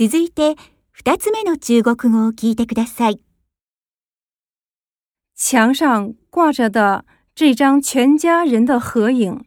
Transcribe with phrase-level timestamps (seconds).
[0.00, 0.56] 続いて、
[0.92, 3.20] 二つ目の中国語を聞いてください。
[5.34, 9.44] 墙上挂着的这张全家人的合影，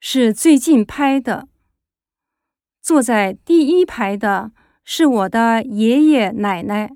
[0.00, 1.48] 是最近拍的。
[2.80, 4.50] 坐在第一排的
[4.82, 6.90] 是我的爷爷奶奶，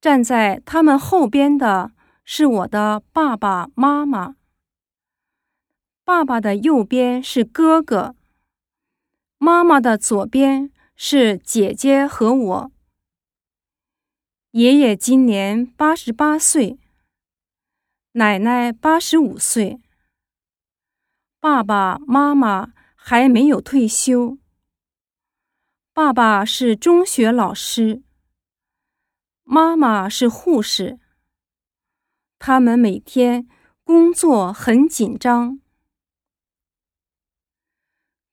[0.00, 1.92] 站在他们后边的
[2.24, 4.36] 是我的爸爸妈妈。
[6.04, 8.16] 爸爸的右边是哥哥，
[9.38, 12.71] 妈妈的左边 是姐姐和我。
[14.51, 16.79] 爷爷今年八十八岁，
[18.13, 19.79] 奶奶八十五岁，
[21.39, 22.73] 爸爸妈妈。
[23.07, 24.39] 还没有退休。
[25.93, 28.01] 爸爸是中学老师，
[29.43, 30.99] 妈妈是护士。
[32.39, 33.47] 他们每天
[33.83, 35.59] 工作很紧张。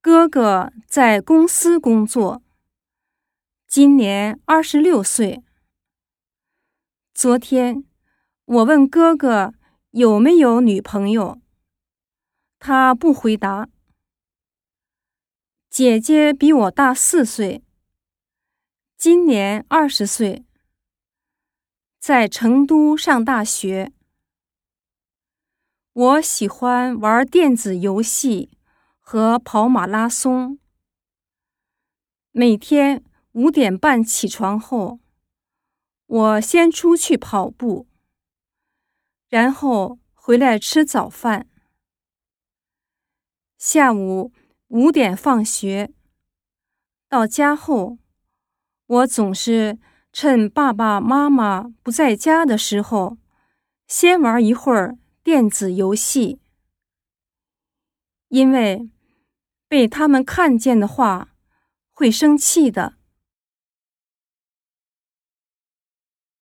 [0.00, 2.42] 哥哥在公司工作，
[3.66, 5.42] 今年二十六岁。
[7.12, 7.84] 昨天
[8.44, 9.54] 我问哥哥
[9.90, 11.40] 有没有女朋友，
[12.60, 13.68] 他不回答。
[15.68, 17.64] 姐姐比我大四岁，
[18.96, 20.46] 今年二十岁，
[21.98, 23.92] 在成都上大学。
[25.92, 28.56] 我喜欢玩电子游戏
[29.00, 30.58] 和跑马拉松。
[32.30, 33.02] 每天
[33.36, 34.98] 五点半起床后，
[36.06, 37.86] 我先出去跑步，
[39.28, 41.46] 然后回来吃早饭。
[43.58, 44.32] 下午。
[44.68, 45.92] 五点放学，
[47.08, 47.98] 到家后，
[48.86, 49.78] 我总是
[50.12, 53.16] 趁爸爸妈妈不在家的时候，
[53.86, 56.40] 先玩一会儿电子游戏，
[58.26, 58.90] 因为
[59.68, 61.36] 被他们看见的话
[61.92, 62.95] 会生气的。